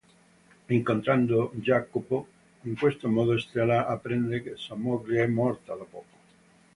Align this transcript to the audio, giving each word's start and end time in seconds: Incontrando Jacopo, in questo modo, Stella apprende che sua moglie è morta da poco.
Incontrando 0.69 1.51
Jacopo, 1.61 2.25
in 2.63 2.75
questo 2.75 3.07
modo, 3.07 3.37
Stella 3.37 3.85
apprende 3.85 4.41
che 4.41 4.55
sua 4.55 4.75
moglie 4.75 5.23
è 5.25 5.27
morta 5.27 5.75
da 5.75 5.83
poco. 5.83 6.15